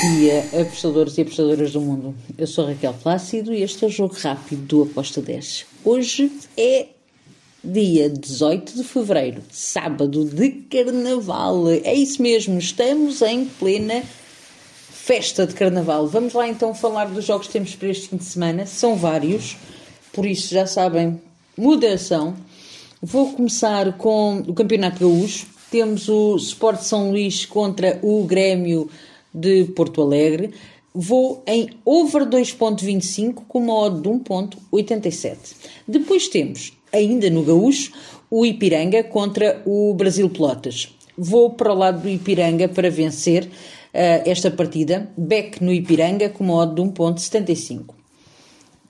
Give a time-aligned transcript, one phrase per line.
[0.00, 2.14] dia, apostadores e apostadoras do mundo.
[2.38, 5.66] Eu sou Raquel Plácido e este é o Jogo Rápido do Aposta 10.
[5.84, 6.86] Hoje é
[7.62, 11.68] dia 18 de fevereiro, sábado de carnaval.
[11.68, 14.02] É isso mesmo, estamos em plena
[14.90, 16.06] festa de carnaval.
[16.06, 18.64] Vamos lá então falar dos jogos que temos para este fim de semana.
[18.64, 19.58] São vários,
[20.14, 21.20] por isso já sabem,
[21.58, 22.34] moderação.
[23.02, 25.46] Vou começar com o Campeonato Gaúcho.
[25.70, 28.90] Temos o Sport São Luís contra o Grêmio
[29.32, 30.50] de Porto Alegre.
[30.92, 35.36] Vou em over 2.25 com uma odd de 1.87.
[35.86, 37.92] Depois temos, ainda no Gaúcho,
[38.30, 40.94] o Ipiranga contra o Brasil Pelotas.
[41.16, 43.48] Vou para o lado do Ipiranga para vencer uh,
[44.24, 45.10] esta partida.
[45.16, 47.94] Beck no Ipiranga com uma odd de 1.75.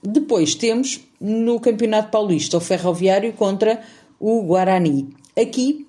[0.03, 3.81] Depois temos no Campeonato Paulista o Ferroviário contra
[4.19, 5.09] o Guarani.
[5.39, 5.85] Aqui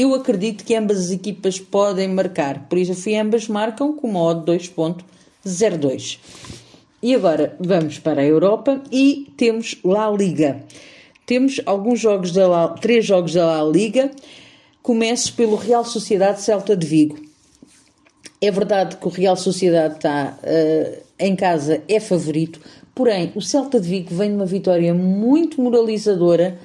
[0.00, 4.22] eu acredito que ambas as equipas podem marcar, por isso fui ambas marcam com uma
[4.22, 6.18] odd 2.02.
[7.02, 10.64] E agora vamos para a Europa e temos La Liga.
[11.24, 14.10] Temos alguns jogos da La, três jogos da La Liga.
[14.82, 17.18] Começo pelo Real Sociedade Celta de Vigo.
[18.40, 22.60] É verdade que o Real Sociedade está uh, em casa, é favorito,
[22.94, 26.58] porém o Celta de Vigo vem de uma vitória muito moralizadora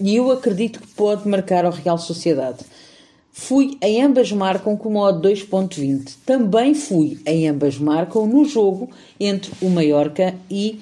[0.00, 2.58] e eu acredito que pode marcar ao Real Sociedade.
[3.32, 6.16] Fui em ambas marcam com modo 2.20.
[6.26, 10.80] Também fui em ambas marcam no jogo entre o Mallorca e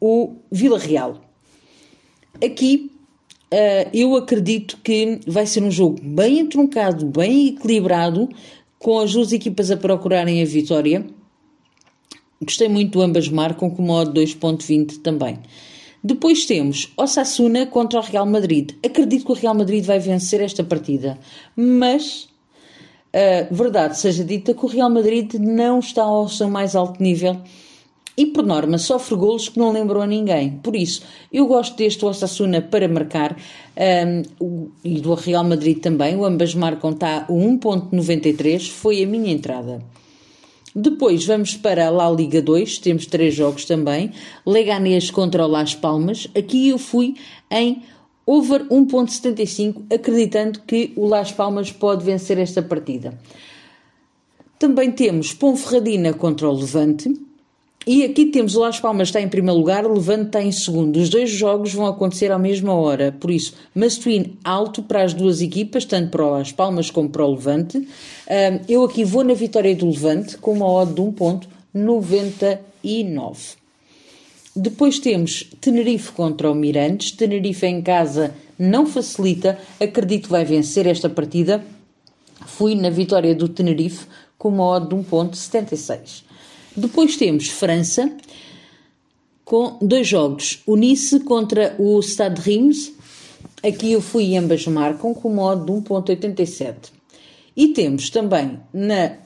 [0.00, 1.20] o Vila Real.
[2.44, 2.90] Aqui
[3.52, 8.28] uh, eu acredito que vai ser um jogo bem entroncado, bem equilibrado,
[8.78, 11.06] com as duas equipas a procurarem a vitória.
[12.42, 15.38] Gostei muito do ambas marcam com modo 2.20 também.
[16.08, 18.70] Depois temos Osasuna contra o Real Madrid.
[18.80, 21.18] Acredito que o Real Madrid vai vencer esta partida,
[21.56, 22.28] mas
[23.12, 27.42] uh, verdade seja dita que o Real Madrid não está ao seu mais alto nível
[28.16, 30.60] e, por norma, sofre golos que não lembram a ninguém.
[30.62, 33.36] Por isso, eu gosto deste Osasuna para marcar
[34.46, 36.14] um, e do Real Madrid também.
[36.14, 39.82] O ambas marcam, está o 1.93, foi a minha entrada.
[40.78, 44.12] Depois vamos para a La Liga 2, temos três jogos também.
[44.44, 46.28] Leganés contra o Las Palmas.
[46.36, 47.14] Aqui eu fui
[47.50, 47.82] em
[48.26, 53.18] over 1.75, acreditando que o Las Palmas pode vencer esta partida.
[54.58, 57.10] Também temos Ponferradina contra o Levante.
[57.88, 60.96] E aqui temos o Las Palmas está em primeiro lugar, Levante está em segundo.
[60.96, 65.14] Os dois jogos vão acontecer à mesma hora, por isso, must win alto para as
[65.14, 67.86] duas equipas, tanto para o Las Palmas como para o Levante.
[68.68, 73.54] eu aqui vou na vitória do Levante com uma odd de 1.99.
[74.56, 77.12] Depois temos Tenerife contra o Mirantes.
[77.12, 81.64] Tenerife em casa não facilita, acredito que vai vencer esta partida.
[82.46, 86.26] Fui na vitória do Tenerife com uma odd de 1.76.
[86.76, 88.14] Depois temos França,
[89.44, 90.62] com dois jogos.
[90.66, 92.92] O Nice contra o Stade Reims.
[93.66, 96.92] Aqui eu fui e ambas marcam com modo de 1.87.
[97.56, 99.16] E temos também na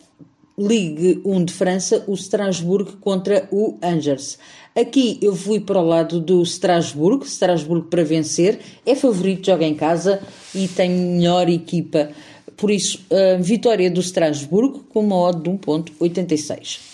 [0.57, 4.39] Ligue 1 de França o Strasbourg contra o Angers.
[4.77, 9.75] Aqui eu fui para o lado do Strasbourg, Strasbourg para vencer, é favorito, joga em
[9.75, 10.23] casa
[10.55, 12.11] e tem melhor equipa.
[12.57, 13.01] Por isso,
[13.41, 16.90] vitória do Strasbourg com uma odd de 1.86.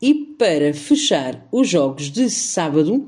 [0.00, 3.04] E para fechar os jogos de sábado,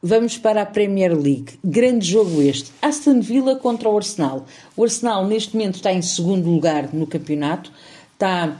[0.00, 1.54] vamos para a Premier League.
[1.64, 2.70] Grande jogo este.
[2.80, 4.46] Aston Villa contra o Arsenal.
[4.76, 7.72] O Arsenal neste momento está em segundo lugar no campeonato.
[8.12, 8.56] Está,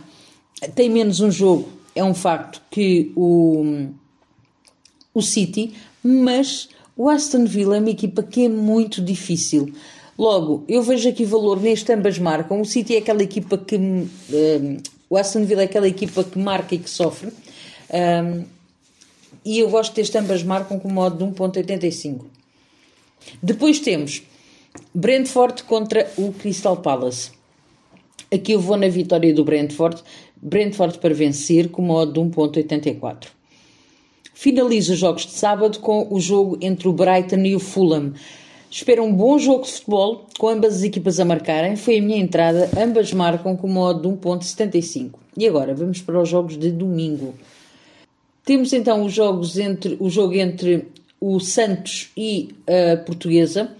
[0.74, 3.86] tem menos um jogo, é um facto, que o,
[5.14, 9.72] o City, mas o Aston Villa é uma equipa que é muito difícil.
[10.18, 12.60] Logo, eu vejo aqui valor neste ambas marcam.
[12.60, 13.76] O City é aquela equipa que.
[13.76, 17.30] Um, o Aston Villa é aquela equipa que marca e que sofre.
[17.92, 18.44] Um,
[19.44, 22.24] e eu gosto deste ambas marcam com modo de 1.85.
[23.42, 24.22] Depois temos
[24.94, 27.30] Brentford contra o Crystal Palace.
[28.32, 30.02] Aqui eu vou na vitória do Brentford.
[30.40, 33.26] Brentford para vencer com modo de 1.84.
[34.32, 38.14] Finalizo os jogos de sábado com o jogo entre o Brighton e o Fulham.
[38.70, 41.76] Espero um bom jogo de futebol, com ambas as equipas a marcarem.
[41.76, 45.10] Foi a minha entrada, ambas marcam com modo de 1.75.
[45.36, 47.34] E agora vamos para os jogos de domingo.
[48.44, 50.88] Temos então os jogos entre o jogo entre
[51.20, 53.70] o Santos e a Portuguesa.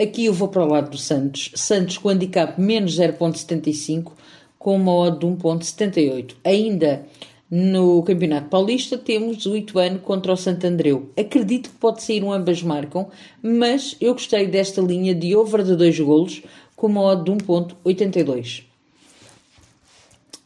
[0.00, 1.50] Aqui eu vou para o lado do Santos.
[1.54, 4.12] Santos com handicap menos 0.75
[4.58, 6.34] com uma odd de 1.78.
[6.42, 7.06] Ainda
[7.50, 11.10] no Campeonato Paulista temos o Ituano contra o Santo Andreu.
[11.14, 13.08] Acredito que pode sair um ambas marcam,
[13.42, 16.42] mas eu gostei desta linha de over de dois golos
[16.74, 18.64] com uma odd de 1.82.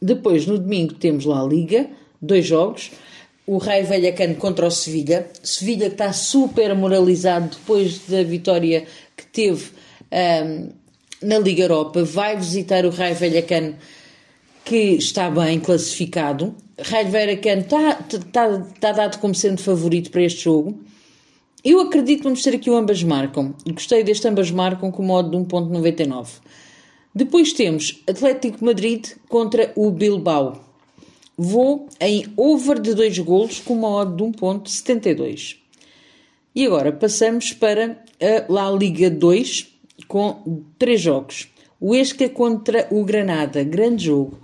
[0.01, 1.89] Depois, no domingo, temos lá a Liga,
[2.21, 2.91] dois jogos.
[3.51, 5.25] O Raio Vallecano contra o Sevilha.
[5.41, 8.85] Sevilha está super moralizado depois da vitória
[9.17, 9.71] que teve
[10.11, 10.69] um,
[11.19, 12.03] na Liga Europa.
[12.03, 13.75] Vai visitar o Raio Vallecano
[14.63, 16.55] que está bem classificado.
[16.79, 20.79] Raio Vallecano está, está, está dado como sendo favorito para este jogo.
[21.65, 23.55] Eu acredito que vamos ter aqui o ambas marcam.
[23.67, 26.27] Gostei deste ambas marcam com o modo de 1.99.
[27.15, 30.68] Depois temos Atlético Madrid contra o Bilbao.
[31.41, 35.55] Vou em over de 2 golos com uma odd de 1.72.
[36.53, 39.67] E agora passamos para a La Liga 2
[40.05, 41.47] com 3 jogos.
[41.79, 44.37] O Esca contra o Granada, grande jogo.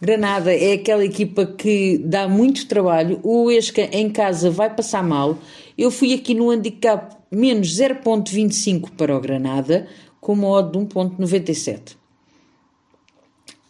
[0.00, 3.18] Granada é aquela equipa que dá muito trabalho.
[3.24, 5.36] O Esca em casa vai passar mal.
[5.76, 9.88] Eu fui aqui no handicap menos 0.25 para o Granada,
[10.20, 12.05] com uma odd de 1.97.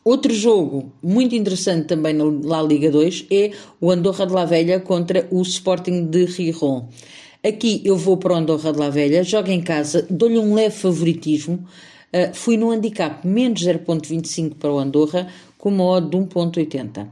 [0.07, 3.51] Outro jogo muito interessante também na Liga 2 é
[3.81, 6.89] o Andorra de la Velha contra o Sporting de Rijon.
[7.45, 10.77] Aqui eu vou para o Andorra de la Velha, jogo em casa, dou-lhe um leve
[10.77, 11.67] favoritismo.
[12.15, 15.27] Uh, fui no handicap menos 0.25 para o Andorra,
[15.59, 17.09] com uma odd de 1.80.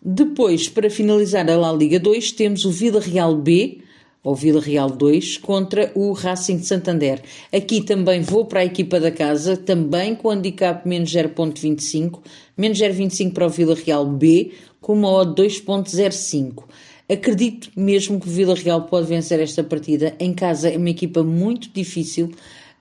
[0.00, 3.78] Depois, para finalizar a La Liga 2, temos o Vila Real B,
[4.22, 7.22] ou Vila Real 2 contra o Racing de Santander.
[7.52, 12.20] Aqui também vou para a equipa da casa, também com handicap menos 0.25,
[12.56, 16.64] menos 0.25 para o Vila Real B, com uma odd 2.05.
[17.10, 20.14] Acredito mesmo que o Vila Real pode vencer esta partida.
[20.20, 22.30] Em casa é uma equipa muito difícil,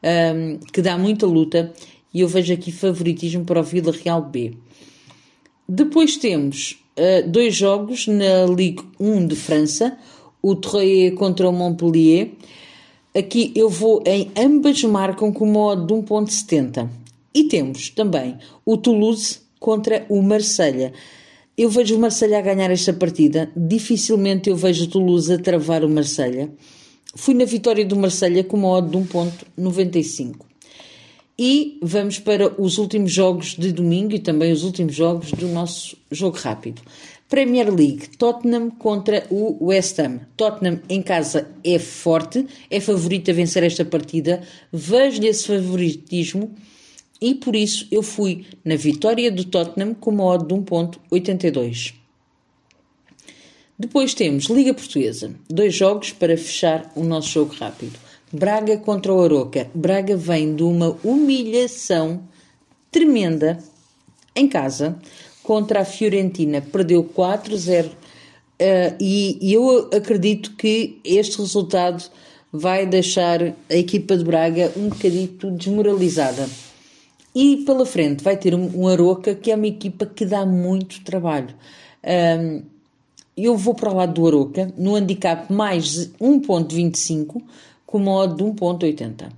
[0.04, 1.74] um, que dá muita luta,
[2.14, 4.54] e eu vejo aqui favoritismo para o Vila Real B.
[5.68, 9.98] Depois temos uh, dois jogos na Ligue 1 de França
[10.42, 12.32] o Troyes contra o Montpellier.
[13.16, 16.90] Aqui eu vou em ambas marcam com modo de 1.70.
[17.34, 20.94] E temos também o Toulouse contra o Marselha.
[21.58, 23.52] Eu vejo o Marselha a ganhar esta partida.
[23.56, 26.50] Dificilmente eu vejo o Toulouse a travar o Marselha.
[27.16, 30.50] Fui na vitória do Marselha com modo de 1.95.
[31.38, 35.98] E vamos para os últimos jogos de domingo e também os últimos jogos do nosso
[36.12, 36.82] jogo rápido.
[37.30, 40.22] Premier League, Tottenham contra o West Ham.
[40.36, 44.42] Tottenham em casa é forte, é favorito a vencer esta partida,
[44.74, 46.56] vejo-lhe esse favoritismo
[47.22, 51.94] e por isso eu fui na vitória do Tottenham com uma odd de 1.82.
[53.78, 57.98] Depois temos Liga Portuguesa, dois jogos para fechar o nosso jogo rápido.
[58.34, 59.70] Braga contra o Aroca.
[59.74, 62.28] Braga vem de uma humilhação
[62.92, 63.60] tremenda
[64.36, 65.00] em casa
[65.50, 67.92] contra a Fiorentina, perdeu 4-0 uh,
[68.60, 72.04] eh, e, e eu acredito que este resultado
[72.54, 76.48] vai deixar a equipa de Braga um bocadito desmoralizada.
[77.34, 81.04] E pela frente vai ter um, um Aroca que é uma equipa que dá muito
[81.04, 81.56] trabalho.
[82.04, 82.62] Um,
[83.36, 87.42] eu vou para o lado do Aroca no handicap mais 1.25
[87.88, 89.32] com uma odd de 1.80.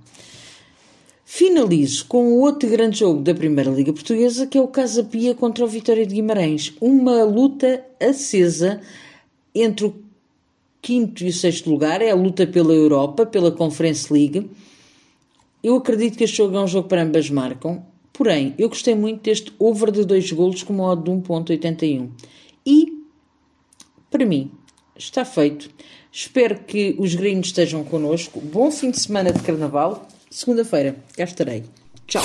[1.34, 5.34] Finalizo com o outro grande jogo da Primeira Liga Portuguesa, que é o Casa Pia
[5.34, 6.74] contra o Vitória de Guimarães.
[6.78, 8.82] Uma luta acesa
[9.54, 9.94] entre o
[10.82, 14.50] quinto e o sexto lugar, é a luta pela Europa, pela Conference League.
[15.64, 17.82] Eu acredito que este jogo é um jogo para ambas marcam,
[18.12, 22.10] porém, eu gostei muito deste over de dois golos com modo de 1.81.
[22.66, 22.92] E,
[24.10, 24.50] para mim,
[24.94, 25.70] está feito.
[26.12, 28.38] Espero que os gringos estejam connosco.
[28.38, 31.64] Bom fim de semana de Carnaval Segunda-feira, cá estarei.
[32.06, 32.22] Tchau.